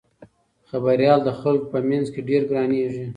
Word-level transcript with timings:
خبریال 0.69 1.19
د 1.23 1.29
خلکو 1.39 1.65
په 1.73 1.79
منځ 1.89 2.05
کې 2.13 2.21
ډېر 2.29 2.41
ګرانیږي. 2.49 3.05